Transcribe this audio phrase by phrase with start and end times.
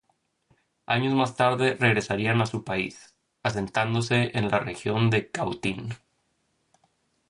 [0.87, 3.13] Años más tarde regresarían a su país,
[3.43, 5.93] asentándose en la región de Cautín.